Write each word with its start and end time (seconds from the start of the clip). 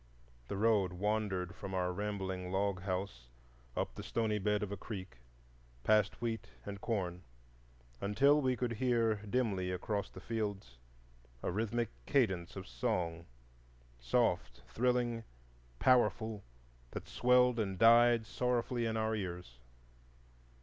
The 0.47 0.57
road 0.57 0.93
wandered 0.93 1.53
from 1.53 1.75
our 1.75 1.93
rambling 1.93 2.51
log 2.51 2.81
house 2.81 3.27
up 3.77 3.93
the 3.93 4.01
stony 4.01 4.39
bed 4.39 4.63
of 4.63 4.71
a 4.71 4.75
creek, 4.75 5.17
past 5.83 6.19
wheat 6.19 6.49
and 6.65 6.81
corn, 6.81 7.21
until 8.01 8.41
we 8.41 8.55
could 8.55 8.73
hear 8.73 9.17
dimly 9.17 9.69
across 9.69 10.09
the 10.09 10.19
fields 10.19 10.79
a 11.43 11.51
rhythmic 11.51 11.89
cadence 12.07 12.55
of 12.55 12.67
song,—soft, 12.67 14.63
thrilling, 14.69 15.23
powerful, 15.77 16.43
that 16.89 17.07
swelled 17.07 17.59
and 17.59 17.77
died 17.77 18.25
sorrowfully 18.25 18.87
in 18.87 18.97
our 18.97 19.15
ears. 19.15 19.59